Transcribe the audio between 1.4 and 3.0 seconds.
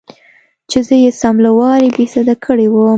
له وارې بېسده کړى وم.